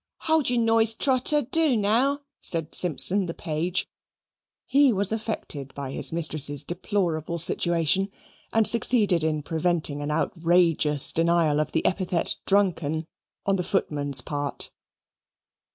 "Hold 0.21 0.49
your 0.49 0.57
noise, 0.57 0.95
Trotter; 0.95 1.43
do 1.43 1.77
now," 1.77 2.21
said 2.41 2.73
Simpson 2.73 3.27
the 3.27 3.35
page. 3.35 3.85
He 4.65 4.91
was 4.91 5.11
affected 5.11 5.75
by 5.75 5.91
his 5.91 6.11
mistress's 6.11 6.63
deplorable 6.63 7.37
situation, 7.37 8.09
and 8.51 8.67
succeeded 8.67 9.23
in 9.23 9.43
preventing 9.43 10.01
an 10.01 10.09
outrageous 10.09 11.13
denial 11.13 11.59
of 11.59 11.71
the 11.71 11.85
epithet 11.85 12.37
"drunken" 12.47 13.05
on 13.45 13.57
the 13.57 13.63
footman's 13.63 14.21
part. 14.21 14.71